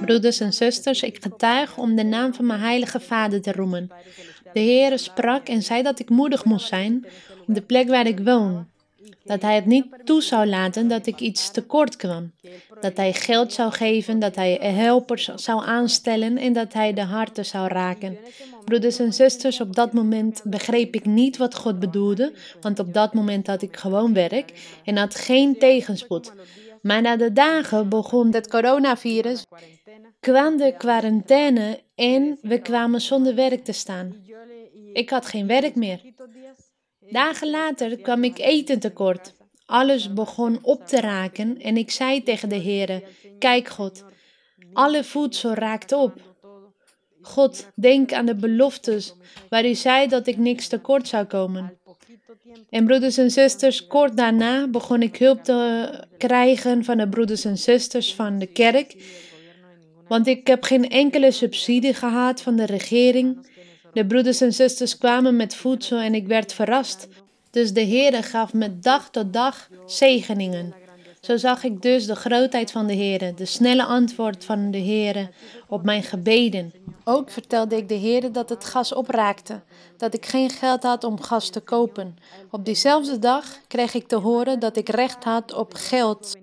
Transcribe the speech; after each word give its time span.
Broeders 0.00 0.40
en 0.40 0.52
zusters, 0.52 1.02
ik 1.02 1.22
getuig 1.22 1.76
om 1.76 1.94
de 1.94 2.04
naam 2.04 2.34
van 2.34 2.46
mijn 2.46 2.60
heilige 2.60 3.00
Vader 3.00 3.40
te 3.42 3.52
roemen. 3.52 3.90
De 4.52 4.60
Heere 4.60 4.98
sprak 4.98 5.48
en 5.48 5.62
zei 5.62 5.82
dat 5.82 5.98
ik 5.98 6.08
moedig 6.08 6.44
moest 6.44 6.66
zijn 6.66 7.06
op 7.46 7.54
de 7.54 7.60
plek 7.60 7.88
waar 7.88 8.06
ik 8.06 8.20
woon. 8.24 8.66
Dat 9.24 9.42
hij 9.42 9.54
het 9.54 9.66
niet 9.66 9.86
toe 10.04 10.22
zou 10.22 10.46
laten 10.46 10.88
dat 10.88 11.06
ik 11.06 11.20
iets 11.20 11.50
tekort 11.50 11.96
kwam. 11.96 12.32
Dat 12.80 12.96
hij 12.96 13.12
geld 13.12 13.52
zou 13.52 13.72
geven, 13.72 14.18
dat 14.18 14.34
hij 14.34 14.58
helpers 14.62 15.30
zou 15.34 15.64
aanstellen 15.66 16.36
en 16.38 16.52
dat 16.52 16.72
hij 16.72 16.92
de 16.92 17.04
harten 17.04 17.44
zou 17.44 17.68
raken. 17.68 18.18
Broeders 18.64 18.98
en 18.98 19.12
zusters, 19.12 19.60
op 19.60 19.74
dat 19.74 19.92
moment 19.92 20.42
begreep 20.44 20.94
ik 20.94 21.04
niet 21.04 21.36
wat 21.36 21.54
God 21.54 21.78
bedoelde, 21.78 22.32
want 22.60 22.78
op 22.78 22.94
dat 22.94 23.14
moment 23.14 23.46
had 23.46 23.62
ik 23.62 23.76
gewoon 23.76 24.14
werk 24.14 24.52
en 24.84 24.96
had 24.96 25.14
geen 25.14 25.58
tegenspoed. 25.58 26.32
Maar 26.82 27.02
na 27.02 27.16
de 27.16 27.32
dagen 27.32 27.88
begon 27.88 28.34
het 28.34 28.48
coronavirus, 28.48 29.44
kwam 30.20 30.56
de 30.56 30.74
quarantaine 30.78 31.80
en 31.94 32.38
we 32.42 32.58
kwamen 32.58 33.00
zonder 33.00 33.34
werk 33.34 33.64
te 33.64 33.72
staan. 33.72 34.14
Ik 34.92 35.10
had 35.10 35.26
geen 35.26 35.46
werk 35.46 35.74
meer. 35.74 36.00
Dagen 37.10 37.50
later 37.50 38.00
kwam 38.00 38.24
ik 38.24 38.38
eten 38.38 38.78
tekort. 38.78 39.34
Alles 39.66 40.12
begon 40.12 40.58
op 40.62 40.86
te 40.86 41.00
raken 41.00 41.60
en 41.60 41.76
ik 41.76 41.90
zei 41.90 42.22
tegen 42.22 42.48
de 42.48 42.62
Heere, 42.62 43.02
kijk 43.38 43.68
God, 43.68 44.04
alle 44.72 45.04
voedsel 45.04 45.54
raakt 45.54 45.92
op. 45.92 46.28
God, 47.22 47.70
denk 47.74 48.12
aan 48.12 48.26
de 48.26 48.34
beloftes 48.34 49.14
waar 49.48 49.66
u 49.66 49.74
zei 49.74 50.08
dat 50.08 50.26
ik 50.26 50.36
niks 50.36 50.68
tekort 50.68 51.08
zou 51.08 51.24
komen. 51.24 51.78
En 52.70 52.84
broeders 52.84 53.16
en 53.16 53.30
zusters, 53.30 53.86
kort 53.86 54.16
daarna 54.16 54.68
begon 54.68 55.02
ik 55.02 55.16
hulp 55.16 55.44
te 55.44 55.90
krijgen 56.18 56.84
van 56.84 56.98
de 56.98 57.08
broeders 57.08 57.44
en 57.44 57.58
zusters 57.58 58.14
van 58.14 58.38
de 58.38 58.46
kerk. 58.46 58.96
Want 60.10 60.26
ik 60.26 60.46
heb 60.46 60.62
geen 60.62 60.88
enkele 60.88 61.32
subsidie 61.32 61.94
gehad 61.94 62.42
van 62.42 62.56
de 62.56 62.66
regering. 62.66 63.46
De 63.92 64.06
broeders 64.06 64.40
en 64.40 64.52
zusters 64.52 64.98
kwamen 64.98 65.36
met 65.36 65.54
voedsel 65.54 65.98
en 65.98 66.14
ik 66.14 66.26
werd 66.26 66.52
verrast. 66.52 67.08
Dus 67.50 67.72
de 67.72 67.86
Heere 67.86 68.22
gaf 68.22 68.52
me 68.52 68.78
dag 68.78 69.10
tot 69.10 69.32
dag 69.32 69.68
zegeningen. 69.86 70.74
Zo 71.20 71.36
zag 71.36 71.64
ik 71.64 71.82
dus 71.82 72.06
de 72.06 72.14
grootheid 72.14 72.70
van 72.70 72.86
de 72.86 72.94
Heere, 72.94 73.34
de 73.34 73.44
snelle 73.44 73.84
antwoord 73.84 74.44
van 74.44 74.70
de 74.70 74.78
Heere 74.78 75.30
op 75.68 75.84
mijn 75.84 76.02
gebeden. 76.02 76.72
Ook 77.04 77.30
vertelde 77.30 77.76
ik 77.76 77.88
de 77.88 77.98
Heere 77.98 78.30
dat 78.30 78.48
het 78.48 78.64
gas 78.64 78.94
opraakte, 78.94 79.60
dat 79.96 80.14
ik 80.14 80.26
geen 80.26 80.50
geld 80.50 80.82
had 80.82 81.04
om 81.04 81.20
gas 81.20 81.50
te 81.50 81.60
kopen. 81.60 82.18
Op 82.50 82.64
diezelfde 82.64 83.18
dag 83.18 83.58
kreeg 83.68 83.94
ik 83.94 84.08
te 84.08 84.16
horen 84.16 84.58
dat 84.58 84.76
ik 84.76 84.88
recht 84.88 85.24
had 85.24 85.54
op 85.54 85.74
geld. 85.74 86.36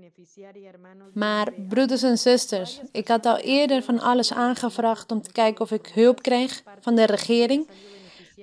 Maar 1.14 1.54
broeders 1.68 2.04
en 2.04 2.18
zusters, 2.18 2.80
ik 2.92 3.08
had 3.08 3.26
al 3.26 3.38
eerder 3.38 3.84
van 3.84 4.00
alles 4.00 4.34
aangevraagd 4.34 5.12
om 5.12 5.22
te 5.22 5.32
kijken 5.32 5.62
of 5.62 5.72
ik 5.72 5.88
hulp 5.88 6.22
kreeg 6.22 6.64
van 6.80 6.96
de 6.96 7.06
regering, 7.06 7.70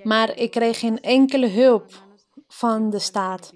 maar 0.03 0.37
ik 0.37 0.51
kreeg 0.51 0.79
geen 0.79 1.01
enkele 1.01 1.47
hulp 1.47 2.03
van 2.47 2.89
de 2.89 2.99
staat. 2.99 3.51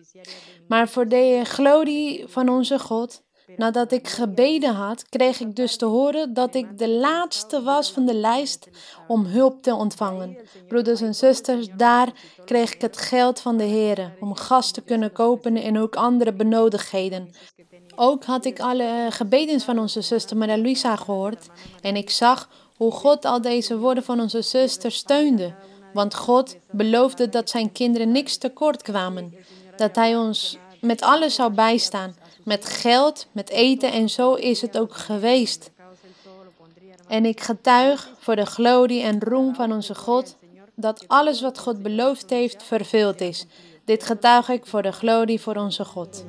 Maar 0.68 0.90
voor 0.90 1.08
de 1.08 1.42
glorie 1.44 2.28
van 2.28 2.50
onze 2.50 2.80
God, 2.80 3.24
nadat 3.58 3.92
ik 3.92 4.08
gebeden 4.08 4.74
had, 4.74 5.10
kreeg 5.10 5.40
ik 5.40 5.56
dus 5.56 5.78
te 5.78 5.86
horen 5.86 6.34
dat 6.34 6.56
ik 6.56 6.78
de 6.78 6.90
laatste 6.90 7.62
was 7.62 7.92
van 7.92 8.06
de 8.06 8.14
lijst 8.14 8.70
om 9.08 9.26
hulp 9.26 9.64
te 9.64 9.74
ontvangen. 9.74 10.38
Broeders 10.68 11.02
en 11.02 11.16
zusters, 11.16 11.68
daar 11.76 12.12
kreeg 12.46 12.74
ik 12.74 12.82
het 12.82 12.98
geld 12.98 13.40
van 13.40 13.58
de 13.58 13.64
Heer 13.64 14.14
om 14.20 14.36
gas 14.36 14.72
te 14.72 14.82
kunnen 14.82 15.12
kopen 15.12 15.56
en 15.56 15.80
ook 15.80 15.96
andere 15.96 16.34
benodigdheden. 16.34 17.30
Ook 17.96 18.24
had 18.24 18.46
ik 18.46 18.60
alle 18.60 19.08
gebeden 19.10 19.60
van 19.60 19.80
onze 19.80 20.02
zuster 20.02 20.38
Maria 20.38 20.58
Luisa 20.58 20.96
gehoord 20.96 21.48
en 21.82 21.96
ik 21.96 22.10
zag 22.10 22.50
hoe 22.76 22.92
God 22.92 23.26
al 23.26 23.42
deze 23.42 23.78
woorden 23.78 24.04
van 24.04 24.20
onze 24.20 24.42
zuster 24.42 24.92
steunde. 24.92 25.54
Want 25.94 26.16
God 26.16 26.58
beloofde 26.72 27.30
dat 27.30 27.50
zijn 27.50 27.72
kinderen 27.72 28.12
niks 28.12 28.38
tekort 28.38 28.82
kwamen. 28.82 29.36
Dat 29.76 29.96
hij 29.96 30.18
ons 30.18 30.58
met 30.82 31.02
alles 31.02 31.36
zou 31.36 31.54
bijstaan. 31.54 32.16
Met 32.50 32.66
geld, 32.66 33.28
met 33.32 33.50
eten 33.50 33.92
en 33.92 34.10
zo 34.10 34.34
is 34.34 34.62
het 34.62 34.78
ook 34.78 34.94
geweest. 34.94 35.72
En 37.08 37.26
ik 37.26 37.42
getuig 37.42 38.10
voor 38.20 38.36
de 38.36 38.46
glorie 38.46 39.02
en 39.02 39.20
roem 39.20 39.56
van 39.56 39.72
onze 39.72 39.96
God 39.96 40.36
dat 40.76 41.08
alles 41.08 41.42
wat 41.42 41.60
God 41.60 41.82
beloofd 41.82 42.30
heeft 42.30 42.64
vervuld 42.64 43.22
is. 43.22 43.46
Dit 43.86 44.04
getuig 44.04 44.50
ik 44.50 44.66
voor 44.66 44.82
de 44.82 44.92
glorie 44.92 45.42
voor 45.42 45.56
onze 45.56 45.86
God. 45.86 46.26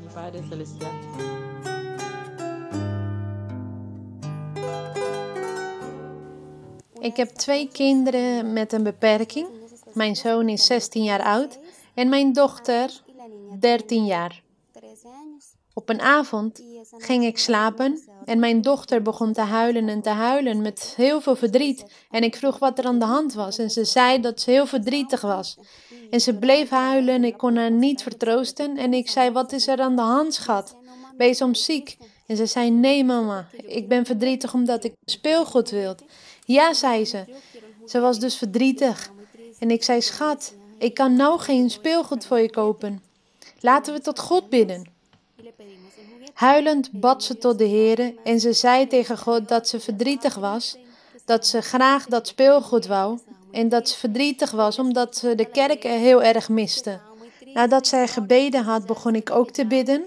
Ik 7.01 7.17
heb 7.17 7.29
twee 7.29 7.69
kinderen 7.73 8.53
met 8.53 8.73
een 8.73 8.83
beperking. 8.83 9.49
Mijn 9.93 10.17
zoon 10.17 10.49
is 10.49 10.67
16 10.67 11.03
jaar 11.03 11.23
oud 11.23 11.59
en 11.95 12.09
mijn 12.09 12.33
dochter 12.33 13.03
13 13.59 14.05
jaar. 14.05 14.43
Op 15.81 15.89
een 15.89 16.01
avond 16.01 16.63
ging 16.99 17.25
ik 17.25 17.39
slapen 17.39 18.03
en 18.25 18.39
mijn 18.39 18.63
dochter 18.63 19.03
begon 19.03 19.33
te 19.33 19.41
huilen 19.41 19.89
en 19.89 20.03
te 20.03 20.09
huilen 20.09 20.63
met 20.63 20.93
heel 20.97 21.21
veel 21.21 21.37
verdriet. 21.37 21.85
En 22.11 22.23
ik 22.23 22.37
vroeg 22.37 22.59
wat 22.59 22.79
er 22.79 22.85
aan 22.85 22.99
de 22.99 23.05
hand 23.05 23.35
was 23.35 23.59
en 23.59 23.71
ze 23.71 23.85
zei 23.85 24.21
dat 24.21 24.41
ze 24.41 24.51
heel 24.51 24.67
verdrietig 24.67 25.21
was. 25.21 25.59
En 26.11 26.21
ze 26.21 26.35
bleef 26.35 26.69
huilen 26.69 27.15
en 27.15 27.25
ik 27.25 27.37
kon 27.37 27.57
haar 27.57 27.71
niet 27.71 28.03
vertroosten. 28.03 28.77
En 28.77 28.95
ik 28.95 29.09
zei, 29.11 29.31
wat 29.31 29.53
is 29.53 29.67
er 29.67 29.81
aan 29.81 29.97
de 29.97 30.03
hand, 30.03 30.35
schat? 30.35 30.77
Ben 31.17 31.27
je 31.27 31.35
soms 31.35 31.65
ziek? 31.65 31.97
En 32.27 32.37
ze 32.37 32.47
zei, 32.47 32.71
nee 32.71 33.05
mama, 33.05 33.49
ik 33.67 33.89
ben 33.89 34.07
verdrietig 34.07 34.55
omdat 34.55 34.85
ik 34.85 34.93
speelgoed 35.05 35.71
wil. 35.71 35.95
Ja, 36.45 36.75
zei 36.75 37.05
ze. 37.05 37.25
Ze 37.87 38.01
was 38.01 38.19
dus 38.19 38.37
verdrietig. 38.37 39.11
En 39.59 39.71
ik 39.71 39.83
zei, 39.83 40.01
schat, 40.01 40.55
ik 40.79 40.95
kan 40.95 41.17
nou 41.17 41.39
geen 41.39 41.71
speelgoed 41.71 42.27
voor 42.27 42.41
je 42.41 42.51
kopen. 42.51 43.03
Laten 43.61 43.95
we 43.95 44.01
tot 44.01 44.19
God 44.19 44.49
bidden. 44.49 44.99
Huilend 46.35 46.91
bad 46.93 47.25
ze 47.25 47.39
tot 47.39 47.59
de 47.59 47.65
Heer 47.65 48.15
en 48.25 48.41
ze 48.41 48.53
zei 48.53 48.87
tegen 48.87 49.19
God 49.19 49.49
dat 49.49 49.69
ze 49.69 49.81
verdrietig 49.81 50.35
was, 50.35 50.77
dat 51.25 51.47
ze 51.47 51.61
graag 51.61 52.07
dat 52.07 52.29
speelgoed 52.29 52.87
wou 52.87 53.19
en 53.51 53.69
dat 53.69 53.89
ze 53.89 53.99
verdrietig 53.99 54.51
was 54.51 54.79
omdat 54.79 55.17
ze 55.17 55.35
de 55.35 55.45
kerk 55.45 55.83
heel 55.83 56.23
erg 56.23 56.49
miste. 56.49 57.01
Nadat 57.55 57.87
zij 57.87 58.09
gebeden 58.09 58.65
had, 58.65 58.87
begon 58.87 59.15
ik 59.15 59.31
ook 59.31 59.51
te 59.51 59.67
bidden. 59.67 60.05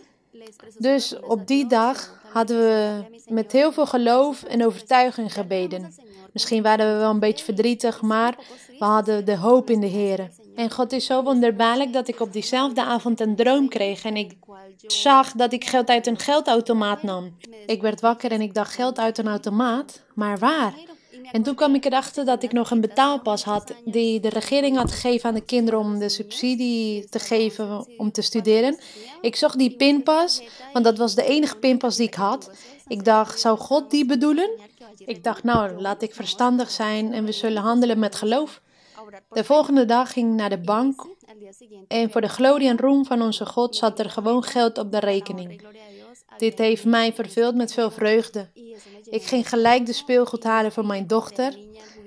Dus 0.78 1.20
op 1.20 1.48
die 1.48 1.68
dag 1.68 2.22
hadden 2.32 2.58
we 2.58 3.04
met 3.28 3.52
heel 3.52 3.72
veel 3.72 3.86
geloof 3.86 4.44
en 4.44 4.66
overtuiging 4.66 5.34
gebeden. 5.34 5.94
Misschien 6.32 6.64
waren 6.64 6.94
we 6.94 7.00
wel 7.00 7.10
een 7.10 7.20
beetje 7.20 7.46
verdrietig, 7.46 8.02
maar 8.02 8.36
we 8.80 8.86
hadden 8.86 9.26
de 9.26 9.38
hoop 9.38 9.70
in 9.70 9.80
de 9.80 9.88
Heer. 9.88 10.30
En 10.56 10.72
God 10.72 10.92
is 10.92 11.06
zo 11.06 11.24
wonderbaarlijk 11.24 11.94
dat 11.94 12.08
ik 12.08 12.20
op 12.20 12.34
diezelfde 12.34 12.84
avond 12.84 13.20
een 13.20 13.36
droom 13.36 13.70
kreeg 13.70 14.04
en 14.04 14.16
ik 14.16 14.34
zag 14.88 15.32
dat 15.32 15.54
ik 15.54 15.66
geld 15.66 15.90
uit 15.90 16.08
een 16.08 16.20
geldautomaat 16.20 17.04
nam. 17.04 17.38
Ik 17.66 17.82
werd 17.82 18.02
wakker 18.02 18.32
en 18.32 18.42
ik 18.42 18.54
dacht 18.54 18.74
geld 18.74 19.00
uit 19.00 19.18
een 19.18 19.28
automaat, 19.28 20.02
maar 20.14 20.38
waar? 20.38 20.74
En 21.32 21.44
toen 21.44 21.56
kwam 21.56 21.76
ik 21.76 21.86
erachter 21.86 22.26
dat 22.26 22.44
ik 22.44 22.52
nog 22.52 22.72
een 22.72 22.82
betaalpas 22.82 23.44
had 23.44 23.74
die 23.86 24.20
de 24.20 24.30
regering 24.30 24.78
had 24.78 24.92
gegeven 24.92 25.30
aan 25.30 25.36
de 25.36 25.46
kinderen 25.46 25.80
om 25.80 26.00
de 26.00 26.10
subsidie 26.10 27.10
te 27.10 27.20
geven 27.20 27.88
om 27.98 28.12
te 28.12 28.22
studeren. 28.22 28.80
Ik 29.22 29.36
zocht 29.36 29.58
die 29.58 29.76
pinpas, 29.76 30.42
want 30.74 30.86
dat 30.86 30.98
was 30.98 31.16
de 31.16 31.26
enige 31.26 31.58
pinpas 31.58 31.96
die 31.96 32.08
ik 32.08 32.14
had. 32.14 32.52
Ik 32.88 33.06
dacht, 33.06 33.40
zou 33.40 33.58
God 33.58 33.92
die 33.92 34.06
bedoelen? 34.06 34.50
Ik 34.98 35.24
dacht, 35.24 35.44
nou, 35.44 35.82
laat 35.82 36.02
ik 36.02 36.14
verstandig 36.14 36.72
zijn 36.72 37.14
en 37.14 37.26
we 37.26 37.32
zullen 37.32 37.62
handelen 37.62 38.00
met 38.00 38.16
geloof. 38.16 38.62
De 39.30 39.44
volgende 39.44 39.86
dag 39.86 40.12
ging 40.12 40.32
ik 40.32 40.36
naar 40.36 40.50
de 40.50 40.62
bank 40.62 41.08
en 41.88 42.12
voor 42.12 42.22
de 42.22 42.28
glorie 42.28 42.68
en 42.68 42.78
roem 42.78 43.06
van 43.06 43.22
onze 43.22 43.46
God 43.46 43.76
zat 43.76 44.00
er 44.00 44.10
gewoon 44.10 44.44
geld 44.44 44.78
op 44.78 44.92
de 44.92 45.00
rekening. 45.00 45.62
Dit 46.38 46.58
heeft 46.58 46.86
mij 46.86 47.14
vervuld 47.14 47.56
met 47.56 47.74
veel 47.74 47.92
vreugde. 47.92 48.50
Ik 49.04 49.24
ging 49.24 49.50
gelijk 49.50 49.86
de 49.86 49.94
speelgoed 49.94 50.44
halen 50.44 50.72
voor 50.72 50.86
mijn 50.86 51.08
dochter, 51.08 51.58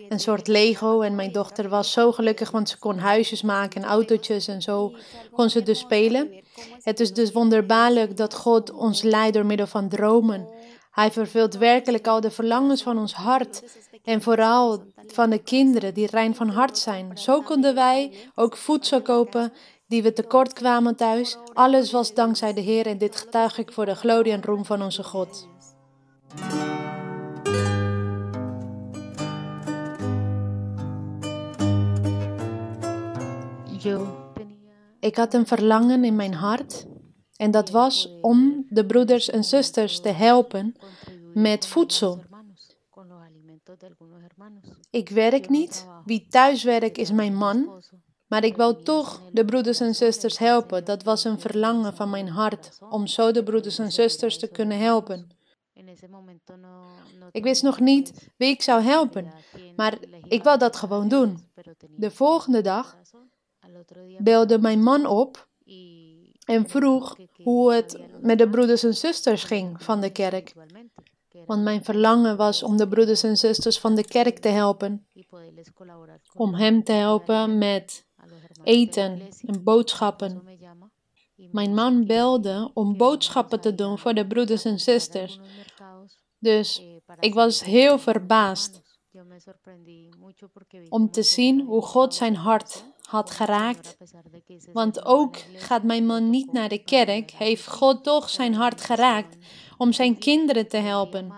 een 0.09 0.21
soort 0.21 0.49
Lego. 0.49 1.01
En 1.01 1.15
mijn 1.15 1.33
dochter 1.33 1.69
was 1.69 1.93
zo 1.93 2.13
gelukkig, 2.13 2.51
want 2.51 2.69
ze 2.69 2.79
kon 2.79 2.99
huisjes 2.99 3.43
maken 3.43 3.83
en 3.83 3.89
autootjes 3.89 4.49
en 4.49 4.63
zo 4.63 4.95
kon 5.33 5.51
ze 5.51 5.63
dus 5.63 5.79
spelen. 5.79 6.45
Het 6.83 7.01
is 7.01 7.13
dus 7.13 7.33
wonderbaarlijk 7.33 8.17
dat 8.17 8.35
God 8.35 8.73
ons 8.73 9.03
leidt 9.03 9.35
door 9.35 9.47
middel 9.47 9.67
van 9.67 9.89
dromen. 9.89 10.49
Hij 10.97 11.11
vervult 11.11 11.55
werkelijk 11.55 12.07
al 12.07 12.21
de 12.21 12.31
verlangens 12.31 12.83
van 12.83 12.99
ons 12.99 13.15
hart 13.15 13.63
en 14.05 14.23
vooral 14.23 14.83
van 15.07 15.31
de 15.31 15.39
kinderen 15.39 15.95
die 15.95 16.07
rein 16.07 16.35
van 16.35 16.49
hart 16.49 16.79
zijn. 16.79 17.19
Zo 17.19 17.41
konden 17.41 17.75
wij 17.75 18.13
ook 18.35 18.57
voedsel 18.57 19.03
kopen 19.03 19.53
die 19.89 20.03
we 20.03 20.13
tekort 20.13 20.53
kwamen 20.53 20.97
thuis. 20.97 21.37
Alles 21.53 21.93
was 21.93 22.15
dankzij 22.15 22.53
de 22.53 22.61
Heer 22.61 22.87
en 22.87 22.99
dit 22.99 23.17
getuig 23.17 23.59
ik 23.59 23.73
voor 23.73 23.85
de 23.85 23.95
glorie 23.95 24.33
en 24.33 24.43
roem 24.43 24.65
van 24.65 24.83
onze 24.83 25.03
God. 25.03 25.49
Ik 35.01 35.17
had 35.17 35.35
een 35.35 35.47
verlangen 35.47 36.05
in 36.05 36.17
mijn 36.17 36.35
hart 36.35 36.87
en 37.37 37.51
dat 37.51 37.71
was 37.71 38.09
om 38.21 38.67
de 38.69 38.87
broeders 38.87 39.31
en 39.31 39.45
zusters 39.45 40.01
te 40.01 40.09
helpen 40.09 40.75
met 41.35 41.67
voedsel. 41.67 42.23
Ik 44.91 45.09
werk 45.09 45.49
niet, 45.49 45.87
wie 46.05 46.27
thuis 46.29 46.63
werkt 46.63 46.99
is 46.99 47.11
mijn 47.11 47.35
man, 47.35 47.83
maar 48.27 48.45
ik 48.45 48.57
wou 48.57 48.83
toch 48.83 49.23
de 49.33 49.45
broeders 49.45 49.81
en 49.81 49.95
zusters 49.95 50.39
helpen. 50.39 50.85
Dat 50.85 51.03
was 51.03 51.25
een 51.25 51.41
verlangen 51.41 51.97
van 51.97 52.11
mijn 52.11 52.29
hart, 52.29 52.79
om 52.91 53.07
zo 53.07 53.31
de 53.31 53.43
broeders 53.43 53.79
en 53.79 53.93
zusters 53.93 54.39
te 54.39 54.49
kunnen 54.49 54.79
helpen. 54.79 55.37
Ik 57.31 57.43
wist 57.43 57.63
nog 57.63 57.81
niet 57.81 58.33
wie 58.37 58.49
ik 58.51 58.63
zou 58.63 58.83
helpen, 58.83 59.33
maar 59.77 59.99
ik 60.29 60.43
wou 60.43 60.59
dat 60.59 60.77
gewoon 60.77 61.09
doen. 61.09 61.51
De 61.97 62.11
volgende 62.11 62.61
dag 62.61 62.97
belde 64.19 64.59
mijn 64.59 64.83
man 64.83 65.07
op 65.07 65.49
en 66.47 66.69
vroeg 66.69 67.17
hoe 67.43 67.73
het 67.73 68.01
met 68.21 68.39
de 68.39 68.49
broeders 68.49 68.83
en 68.83 68.95
zusters 68.95 69.45
ging 69.45 69.83
van 69.83 70.01
de 70.01 70.11
kerk. 70.11 70.55
Want 71.47 71.63
mijn 71.63 71.85
verlangen 71.85 72.37
was 72.37 72.63
om 72.63 72.77
de 72.77 72.89
broeders 72.89 73.23
en 73.23 73.37
zusters 73.37 73.79
van 73.79 73.95
de 73.95 74.05
kerk 74.05 74.39
te 74.39 74.49
helpen. 74.49 75.07
Om 76.35 76.55
hem 76.55 76.85
te 76.85 76.93
helpen 76.93 77.59
met 77.59 78.07
eten 78.63 79.23
en 79.47 79.63
boodschappen. 79.63 80.43
Mijn 81.51 81.75
man 81.75 82.07
belde 82.07 82.71
om 82.75 82.97
boodschappen 82.97 83.61
te 83.61 83.75
doen 83.75 83.99
voor 83.99 84.15
de 84.15 84.27
broeders 84.27 84.65
en 84.65 84.81
zusters. 84.81 85.41
Dus 86.39 86.83
ik 87.21 87.35
was 87.35 87.65
heel 87.65 87.99
verbaasd 87.99 88.83
om 90.89 91.11
te 91.11 91.23
zien 91.23 91.61
hoe 91.61 91.83
God 91.83 92.15
zijn 92.15 92.37
hart 92.37 92.85
had 93.07 93.31
geraakt. 93.31 93.97
Want 94.73 95.05
ook 95.05 95.37
gaat 95.55 95.83
mijn 95.83 96.07
man 96.07 96.31
niet 96.31 96.53
naar 96.53 96.69
de 96.69 96.85
kerk, 96.85 97.31
heeft 97.31 97.67
God 97.67 98.05
toch 98.05 98.29
zijn 98.29 98.55
hart 98.55 98.81
geraakt 98.81 99.37
om 99.77 99.93
zijn 99.93 100.19
kinderen 100.19 100.69
te 100.69 100.77
helpen. 100.77 101.33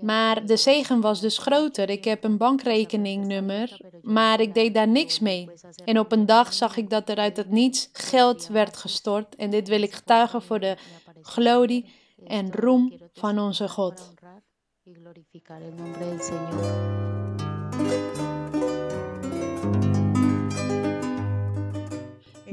Maar 0.00 0.46
de 0.46 0.56
zegen 0.56 1.00
was 1.00 1.20
dus 1.20 1.38
groter. 1.38 1.90
Ik 1.90 2.04
heb 2.04 2.24
een 2.24 2.36
bankrekeningnummer, 2.36 3.80
maar 4.02 4.40
ik 4.40 4.54
deed 4.54 4.74
daar 4.74 4.88
niks 4.88 5.18
mee. 5.18 5.50
En 5.84 5.98
op 5.98 6.12
een 6.12 6.26
dag 6.26 6.52
zag 6.52 6.76
ik 6.76 6.90
dat 6.90 7.08
er 7.08 7.16
uit 7.16 7.36
het 7.36 7.50
niets 7.50 7.88
geld 7.92 8.46
werd 8.46 8.76
gestort. 8.76 9.36
En 9.36 9.50
dit 9.50 9.68
wil 9.68 9.82
ik 9.82 9.92
getuigen 9.92 10.42
voor 10.42 10.60
de 10.60 10.76
glorie 11.22 11.92
en 12.24 12.52
roem 12.52 12.98
van 13.12 13.38
onze 13.38 13.68
God. 13.68 14.14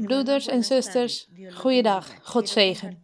Broeders 0.08 0.46
en 0.46 0.64
zusters, 0.64 1.28
goeiedag, 1.54 2.14
God 2.22 2.48
zegen. 2.48 3.00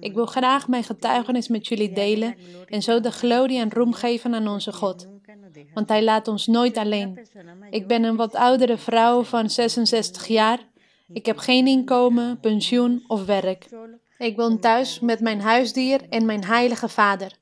Ik 0.00 0.14
wil 0.14 0.26
graag 0.26 0.68
mijn 0.68 0.84
getuigenis 0.84 1.48
met 1.48 1.66
jullie 1.66 1.92
delen 1.92 2.36
en 2.66 2.82
zo 2.82 3.00
de 3.00 3.10
glorie 3.10 3.58
en 3.58 3.72
roem 3.72 3.92
geven 3.92 4.34
aan 4.34 4.48
onze 4.48 4.72
God. 4.72 5.08
Want 5.74 5.88
Hij 5.88 6.02
laat 6.02 6.28
ons 6.28 6.46
nooit 6.46 6.76
alleen. 6.76 7.20
Ik 7.70 7.86
ben 7.86 8.04
een 8.04 8.16
wat 8.16 8.34
oudere 8.34 8.76
vrouw 8.76 9.22
van 9.22 9.50
66 9.50 10.26
jaar. 10.26 10.58
Ik 11.12 11.26
heb 11.26 11.38
geen 11.38 11.66
inkomen, 11.66 12.40
pensioen 12.40 13.04
of 13.06 13.24
werk. 13.24 13.68
Ik 14.18 14.36
woon 14.36 14.58
thuis 14.58 15.00
met 15.00 15.20
mijn 15.20 15.40
huisdier 15.40 16.00
en 16.08 16.24
mijn 16.24 16.44
heilige 16.44 16.88
vader. 16.88 17.32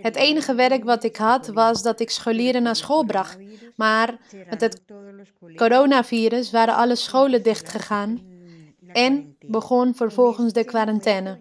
Het 0.00 0.16
enige 0.16 0.54
werk 0.54 0.84
wat 0.84 1.04
ik 1.04 1.16
had 1.16 1.46
was 1.46 1.82
dat 1.82 2.00
ik 2.00 2.10
scholieren 2.10 2.62
naar 2.62 2.76
school 2.76 3.04
bracht. 3.04 3.38
Maar 3.76 4.18
met 4.50 4.60
het 4.60 4.82
coronavirus 5.56 6.50
waren 6.50 6.74
alle 6.74 6.96
scholen 6.96 7.42
dichtgegaan 7.42 8.20
en 8.92 9.36
begon 9.46 9.94
vervolgens 9.94 10.52
de 10.52 10.64
quarantaine. 10.64 11.38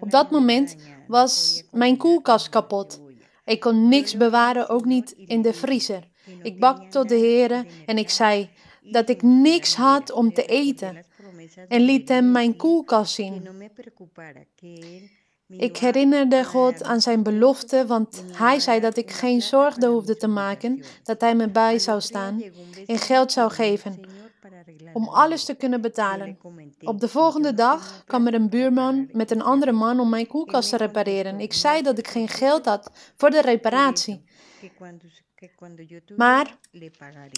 Op 0.00 0.10
dat 0.10 0.30
moment 0.30 0.76
was 1.06 1.64
mijn 1.72 1.96
koelkast 1.96 2.48
kapot. 2.48 3.00
Ik 3.44 3.60
kon 3.60 3.88
niks 3.88 4.16
bewaren, 4.16 4.68
ook 4.68 4.84
niet 4.84 5.14
in 5.16 5.42
de 5.42 5.52
vriezer. 5.52 6.08
Ik 6.42 6.60
bak 6.60 6.90
tot 6.90 7.08
de 7.08 7.14
heren 7.14 7.66
en 7.86 7.98
ik 7.98 8.10
zei 8.10 8.50
dat 8.82 9.08
ik 9.08 9.22
niks 9.22 9.74
had 9.74 10.12
om 10.12 10.34
te 10.34 10.44
eten 10.44 11.04
en 11.68 11.80
liet 11.80 12.08
hem 12.08 12.30
mijn 12.30 12.56
koelkast 12.56 13.14
zien. 13.14 13.48
Ik 15.48 15.76
herinnerde 15.76 16.44
God 16.44 16.82
aan 16.82 17.00
zijn 17.00 17.22
belofte, 17.22 17.86
want 17.86 18.24
hij 18.32 18.60
zei 18.60 18.80
dat 18.80 18.96
ik 18.96 19.10
geen 19.10 19.42
zorgen 19.42 19.88
hoefde 19.88 20.16
te 20.16 20.26
maken, 20.26 20.82
dat 21.02 21.20
hij 21.20 21.34
me 21.34 21.48
bij 21.48 21.78
zou 21.78 22.00
staan 22.00 22.42
en 22.86 22.98
geld 22.98 23.32
zou 23.32 23.50
geven 23.50 24.00
om 24.92 25.08
alles 25.08 25.44
te 25.44 25.54
kunnen 25.54 25.80
betalen. 25.80 26.38
Op 26.80 27.00
de 27.00 27.08
volgende 27.08 27.54
dag 27.54 28.04
kwam 28.06 28.26
er 28.26 28.34
een 28.34 28.48
buurman 28.48 29.08
met 29.12 29.30
een 29.30 29.42
andere 29.42 29.72
man 29.72 30.00
om 30.00 30.08
mijn 30.08 30.26
koelkast 30.26 30.70
te 30.70 30.76
repareren. 30.76 31.40
Ik 31.40 31.52
zei 31.52 31.82
dat 31.82 31.98
ik 31.98 32.08
geen 32.08 32.28
geld 32.28 32.64
had 32.64 32.90
voor 33.16 33.30
de 33.30 33.40
reparatie. 33.40 34.24
Maar 36.16 36.58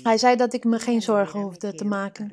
hij 0.02 0.19
zei 0.19 0.37
dat 0.37 0.52
ik 0.52 0.64
me 0.64 0.78
geen 0.78 1.02
zorgen 1.02 1.40
hoefde 1.40 1.75
te 1.75 1.84
maken. 1.84 2.32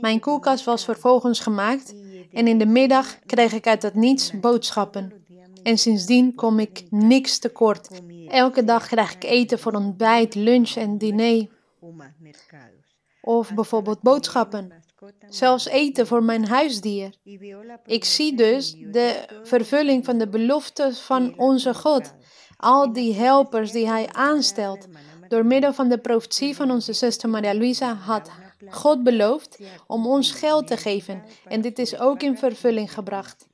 Mijn 0.00 0.20
koelkast 0.20 0.64
was 0.64 0.84
vervolgens 0.84 1.40
gemaakt 1.40 1.94
en 2.32 2.46
in 2.46 2.58
de 2.58 2.66
middag 2.66 3.18
kreeg 3.26 3.52
ik 3.52 3.66
uit 3.66 3.82
het 3.82 3.94
niets 3.94 4.40
boodschappen. 4.40 5.12
En 5.62 5.78
sindsdien 5.78 6.34
kom 6.34 6.58
ik 6.58 6.84
niks 6.90 7.38
tekort. 7.38 8.02
Elke 8.28 8.64
dag 8.64 8.86
krijg 8.86 9.14
ik 9.14 9.24
eten 9.24 9.58
voor 9.58 9.72
ontbijt, 9.72 10.34
lunch 10.34 10.70
en 10.74 10.98
diner. 10.98 11.48
Of 13.20 13.54
bijvoorbeeld 13.54 14.00
boodschappen. 14.00 14.72
Zelfs 15.28 15.66
eten 15.66 16.06
voor 16.06 16.22
mijn 16.22 16.46
huisdier. 16.46 17.14
Ik 17.84 18.04
zie 18.04 18.36
dus 18.36 18.76
de 18.90 19.24
vervulling 19.42 20.04
van 20.04 20.18
de 20.18 20.28
beloftes 20.28 20.98
van 20.98 21.38
onze 21.38 21.74
God. 21.74 22.14
Al 22.56 22.92
die 22.92 23.14
helpers 23.14 23.72
die 23.72 23.86
Hij 23.88 24.08
aanstelt. 24.12 24.86
Door 25.28 25.46
middel 25.46 25.72
van 25.72 25.88
de 25.88 25.98
profetie 25.98 26.56
van 26.56 26.70
onze 26.70 26.92
zuster 26.92 27.28
Maria 27.28 27.54
Luisa 27.54 27.94
had 27.94 28.30
God 28.68 29.02
beloofd 29.02 29.58
om 29.86 30.06
ons 30.06 30.30
geld 30.30 30.66
te 30.66 30.76
geven. 30.76 31.22
En 31.44 31.60
dit 31.60 31.78
is 31.78 31.98
ook 31.98 32.22
in 32.22 32.36
vervulling 32.36 32.92
gebracht. 32.92 33.50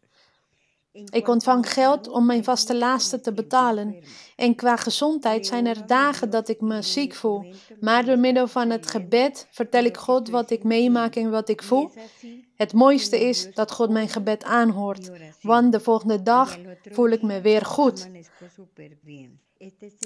Ik 1.10 1.28
ontvang 1.28 1.72
geld 1.72 2.08
om 2.08 2.26
mijn 2.26 2.44
vaste 2.44 2.76
lasten 2.76 3.22
te 3.22 3.32
betalen. 3.32 3.96
En 4.36 4.54
qua 4.54 4.76
gezondheid 4.76 5.46
zijn 5.46 5.66
er 5.66 5.86
dagen 5.86 6.30
dat 6.30 6.48
ik 6.48 6.60
me 6.60 6.82
ziek 6.82 7.14
voel. 7.14 7.44
Maar 7.80 8.04
door 8.04 8.18
middel 8.18 8.46
van 8.46 8.70
het 8.70 8.86
gebed 8.86 9.46
vertel 9.50 9.84
ik 9.84 9.96
God 9.96 10.28
wat 10.28 10.50
ik 10.50 10.62
meemaak 10.62 11.16
en 11.16 11.30
wat 11.30 11.48
ik 11.48 11.62
voel. 11.62 11.90
Het 12.54 12.72
mooiste 12.72 13.20
is 13.28 13.54
dat 13.54 13.72
God 13.72 13.90
mijn 13.90 14.08
gebed 14.08 14.44
aanhoort. 14.44 15.10
Want 15.42 15.72
de 15.72 15.80
volgende 15.80 16.22
dag 16.22 16.58
voel 16.82 17.08
ik 17.08 17.22
me 17.22 17.40
weer 17.40 17.64
goed. 17.64 18.08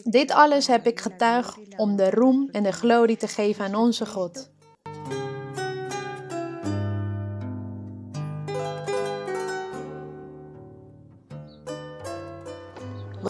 Dit 0.04 0.30
alles 0.30 0.66
heb 0.66 0.86
ik 0.86 1.00
getuigd 1.00 1.58
om 1.76 1.96
de 1.96 2.10
roem 2.10 2.48
en 2.50 2.62
de 2.62 2.72
glorie 2.72 3.16
te 3.16 3.28
geven 3.28 3.64
aan 3.64 3.74
onze 3.74 4.06
God. 4.06 4.51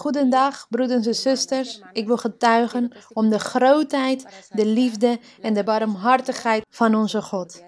Goedendag, 0.03 0.67
broeders 0.69 1.05
en 1.05 1.15
zusters. 1.15 1.81
Ik 1.93 2.07
wil 2.07 2.17
getuigen 2.17 2.91
om 3.13 3.29
de 3.29 3.39
grootheid, 3.39 4.47
de 4.49 4.65
liefde 4.65 5.19
en 5.41 5.53
de 5.53 5.63
barmhartigheid 5.63 6.65
van 6.69 6.95
onze 6.95 7.21
God. 7.21 7.63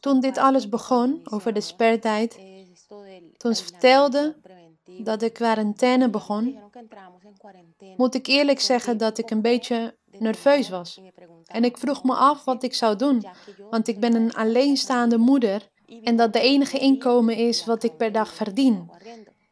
Toen 0.00 0.20
dit 0.20 0.38
alles 0.38 0.68
begon, 0.68 1.20
over 1.24 1.52
de 1.52 1.60
spertijd, 1.60 2.38
toen 3.36 3.54
ze 3.54 3.62
vertelde 3.64 4.36
dat 4.98 5.20
de 5.20 5.30
quarantaine 5.30 6.10
begon, 6.10 6.58
moet 7.96 8.14
ik 8.14 8.26
eerlijk 8.26 8.60
zeggen 8.60 8.98
dat 8.98 9.18
ik 9.18 9.30
een 9.30 9.42
beetje 9.42 9.96
nerveus 10.06 10.68
was. 10.68 11.00
En 11.46 11.64
ik 11.64 11.78
vroeg 11.78 12.04
me 12.04 12.14
af 12.14 12.44
wat 12.44 12.62
ik 12.62 12.74
zou 12.74 12.96
doen, 12.96 13.24
want 13.70 13.88
ik 13.88 14.00
ben 14.00 14.14
een 14.14 14.34
alleenstaande 14.34 15.18
moeder 15.18 15.70
en 16.02 16.16
dat 16.16 16.32
de 16.32 16.40
enige 16.40 16.78
inkomen 16.78 17.36
is 17.36 17.64
wat 17.64 17.82
ik 17.82 17.96
per 17.96 18.12
dag 18.12 18.34
verdien 18.34 18.90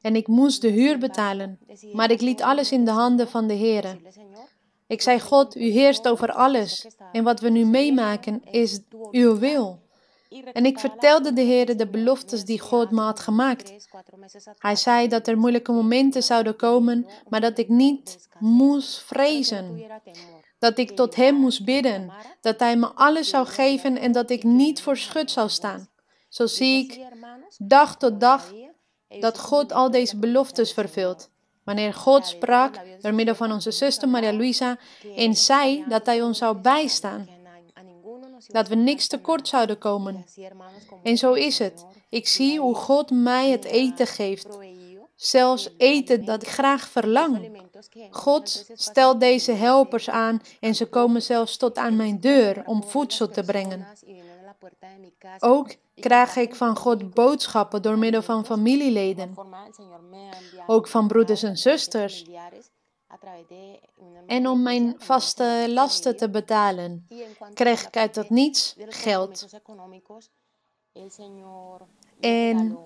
en 0.04 0.16
ik 0.16 0.26
moest 0.26 0.60
de 0.60 0.68
huur 0.68 0.98
betalen, 0.98 1.58
maar 1.92 2.10
ik 2.10 2.20
liet 2.20 2.42
alles 2.42 2.72
in 2.72 2.84
de 2.84 2.90
handen 2.90 3.28
van 3.28 3.46
de 3.46 3.54
Heer. 3.54 3.98
Ik 4.86 5.02
zei, 5.02 5.20
God, 5.20 5.56
u 5.56 5.70
heerst 5.70 6.08
over 6.08 6.32
alles 6.32 6.86
en 7.12 7.24
wat 7.24 7.40
we 7.40 7.48
nu 7.48 7.64
meemaken 7.64 8.42
is 8.50 8.80
uw 9.10 9.38
wil. 9.38 9.82
En 10.52 10.66
ik 10.66 10.78
vertelde 10.78 11.32
de 11.32 11.40
Heer 11.40 11.76
de 11.76 11.88
beloftes 11.88 12.44
die 12.44 12.60
God 12.60 12.90
me 12.90 13.00
had 13.00 13.20
gemaakt. 13.20 13.88
Hij 14.58 14.76
zei 14.76 15.08
dat 15.08 15.26
er 15.26 15.38
moeilijke 15.38 15.72
momenten 15.72 16.22
zouden 16.22 16.56
komen, 16.56 17.06
maar 17.28 17.40
dat 17.40 17.58
ik 17.58 17.68
niet 17.68 18.28
moest 18.38 19.02
vrezen. 19.02 19.86
Dat 20.58 20.78
ik 20.78 20.90
tot 20.90 21.14
Hem 21.14 21.34
moest 21.34 21.64
bidden, 21.64 22.12
dat 22.40 22.60
Hij 22.60 22.76
me 22.76 22.86
alles 22.86 23.28
zou 23.28 23.46
geven 23.46 23.96
en 23.96 24.12
dat 24.12 24.30
ik 24.30 24.42
niet 24.42 24.82
voor 24.82 24.96
schut 24.96 25.30
zou 25.30 25.48
staan. 25.48 25.88
Zo 26.28 26.46
zie 26.46 26.84
ik 26.84 27.00
dag 27.58 27.96
tot 27.96 28.20
dag 28.20 28.52
dat 29.20 29.38
God 29.38 29.72
al 29.72 29.90
deze 29.90 30.16
beloftes 30.16 30.72
vervult. 30.72 31.30
Wanneer 31.64 31.94
God 31.94 32.26
sprak 32.26 32.74
door 33.00 33.14
middel 33.14 33.34
van 33.34 33.52
onze 33.52 33.70
zuster 33.70 34.08
Maria 34.08 34.32
Luisa 34.32 34.78
en 35.16 35.34
zei 35.34 35.84
dat 35.88 36.06
Hij 36.06 36.22
ons 36.22 36.38
zou 36.38 36.56
bijstaan. 36.56 37.28
Dat 38.46 38.68
we 38.68 38.74
niks 38.74 39.06
tekort 39.06 39.48
zouden 39.48 39.78
komen. 39.78 40.24
En 41.02 41.16
zo 41.16 41.32
is 41.32 41.58
het. 41.58 41.84
Ik 42.08 42.28
zie 42.28 42.60
hoe 42.60 42.74
God 42.74 43.10
mij 43.10 43.50
het 43.50 43.64
eten 43.64 44.06
geeft. 44.06 44.58
zelfs 45.16 45.68
eten 45.76 46.24
dat 46.24 46.42
ik 46.42 46.48
graag 46.48 46.88
verlang. 46.88 47.62
God 48.10 48.66
stelt 48.74 49.20
deze 49.20 49.52
helpers 49.52 50.10
aan 50.10 50.42
en 50.60 50.74
ze 50.74 50.86
komen 50.86 51.22
zelfs 51.22 51.56
tot 51.56 51.76
aan 51.78 51.96
mijn 51.96 52.20
deur 52.20 52.62
om 52.66 52.84
voedsel 52.84 53.28
te 53.28 53.42
brengen. 53.42 53.86
Ook 55.38 55.74
krijg 55.94 56.36
ik 56.36 56.54
van 56.54 56.76
God 56.76 57.14
boodschappen 57.14 57.82
door 57.82 57.98
middel 57.98 58.22
van 58.22 58.44
familieleden, 58.44 59.34
ook 60.66 60.88
van 60.88 61.06
broeders 61.06 61.42
en 61.42 61.56
zusters. 61.56 62.24
En 64.26 64.48
om 64.48 64.62
mijn 64.62 64.94
vaste 64.98 65.66
lasten 65.68 66.16
te 66.16 66.30
betalen, 66.30 67.06
krijg 67.54 67.86
ik 67.86 67.96
uit 67.96 68.14
dat 68.14 68.30
niets 68.30 68.76
geld. 68.88 69.46
En 72.20 72.78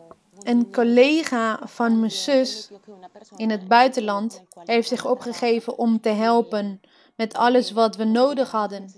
een 0.43 0.73
collega 0.73 1.61
van 1.67 1.99
mijn 1.99 2.11
zus 2.11 2.71
in 3.37 3.51
het 3.51 3.69
buitenland 3.69 4.43
heeft 4.65 4.89
zich 4.89 5.07
opgegeven 5.07 5.79
om 5.79 6.01
te 6.01 6.09
helpen 6.09 6.81
met 7.17 7.35
alles 7.35 7.71
wat 7.71 7.97
we 7.97 8.05
nodig 8.05 8.51
hadden. 8.51 8.93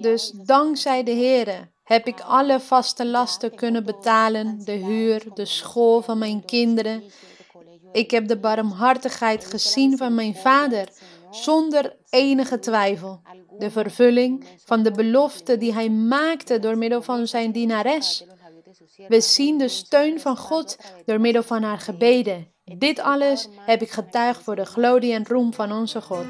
Dus 0.00 0.30
dankzij 0.30 1.02
de 1.02 1.10
Heer 1.10 1.70
heb 1.84 2.06
ik 2.06 2.20
alle 2.20 2.60
vaste 2.60 3.06
lasten 3.06 3.54
kunnen 3.54 3.84
betalen, 3.84 4.64
de 4.64 4.72
huur, 4.72 5.24
de 5.34 5.44
school 5.44 6.02
van 6.02 6.18
mijn 6.18 6.44
kinderen. 6.44 7.02
Ik 7.92 8.10
heb 8.10 8.28
de 8.28 8.38
barmhartigheid 8.38 9.44
gezien 9.44 9.96
van 9.96 10.14
mijn 10.14 10.34
vader, 10.34 10.88
zonder 11.30 11.96
enige 12.10 12.58
twijfel. 12.58 13.20
De 13.58 13.70
vervulling 13.70 14.46
van 14.64 14.82
de 14.82 14.90
belofte 14.90 15.58
die 15.58 15.72
hij 15.72 15.90
maakte 15.90 16.58
door 16.58 16.78
middel 16.78 17.02
van 17.02 17.26
zijn 17.26 17.52
dienares. 17.52 18.24
We 19.08 19.20
zien 19.20 19.58
de 19.58 19.68
steun 19.68 20.20
van 20.20 20.36
God 20.36 20.76
door 21.04 21.20
middel 21.20 21.42
van 21.42 21.62
haar 21.62 21.78
gebeden. 21.78 22.52
Dit 22.64 23.00
alles 23.00 23.48
heb 23.56 23.82
ik 23.82 23.90
getuigd 23.90 24.42
voor 24.42 24.56
de 24.56 24.66
glorie 24.66 25.12
en 25.12 25.26
roem 25.26 25.54
van 25.54 25.72
onze 25.72 26.00
God. 26.00 26.26